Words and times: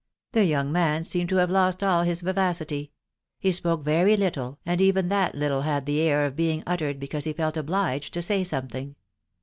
The 0.31 0.45
young 0.45 0.71
man 0.71 1.03
seemed 1.03 1.29
to 1.29 1.35
have 1.35 1.51
lost 1.51 1.83
all 1.83 2.01
his 2.01 2.21
vivacity: 2.21 2.91
he 3.37 3.51
spoke 3.51 3.83
very 3.85 4.17
little, 4.17 4.57
and 4.65 4.81
even 4.81 5.09
that 5.09 5.35
little 5.35 5.61
had 5.61 5.85
the 5.85 6.01
air 6.01 6.25
of 6.25 6.35
being 6.35 6.63
uttered 6.65 6.99
because 6.99 7.25
he 7.25 7.33
felt 7.33 7.55
obliged 7.55 8.11
to 8.15 8.23
say 8.23 8.43
something. 8.43 8.95